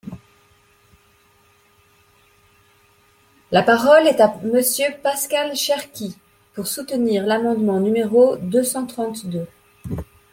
[3.51, 6.17] La parole est à Monsieur Pascal Cherki,
[6.55, 9.45] pour soutenir l’amendement numéro deux cent trente-deux.